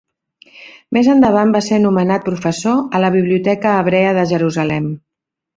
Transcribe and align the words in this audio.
Més 0.97 1.09
endavant 1.15 1.51
va 1.57 1.61
ser 1.67 1.79
nomenat 1.83 2.25
professor 2.31 2.79
a 2.79 3.03
la 3.07 3.13
Biblioteca 3.19 3.77
Hebrea 3.83 4.19
de 4.21 4.29
Jerusalem. 4.33 4.93